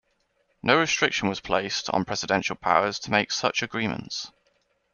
No 0.63 0.79
restriction 0.79 1.29
was 1.29 1.41
placed 1.41 1.87
on 1.91 2.05
presidential 2.05 2.55
powers 2.55 2.97
to 3.01 3.11
make 3.11 3.31
such 3.31 3.61
agreements. 3.61 4.31